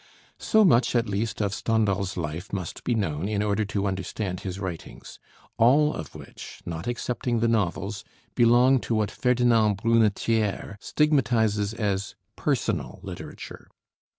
[0.39, 4.59] So much at least of Stendhal's life must be known in order to understand his
[4.59, 5.19] writings;
[5.59, 8.03] all of which, not excepting the novels,
[8.33, 13.67] belong to what Ferdinand Brunetière stigmatizes as "personal literature."